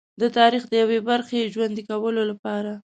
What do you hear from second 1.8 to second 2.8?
کولو لپاره.